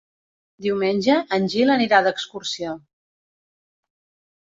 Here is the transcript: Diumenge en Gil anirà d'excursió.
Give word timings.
Diumenge 0.65 1.17
en 1.37 1.45
Gil 1.55 1.73
anirà 1.73 1.99
d'excursió. 2.07 2.73